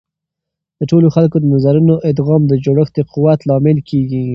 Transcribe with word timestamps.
د 0.79 0.81
ټولو 0.91 1.07
خلکو 1.15 1.35
د 1.39 1.45
نظرونو 1.53 1.93
ادغام 2.11 2.41
د 2.47 2.53
جوړښت 2.63 2.93
د 2.95 2.99
قوت 3.11 3.39
لامل 3.49 3.77
کیږي. 3.89 4.23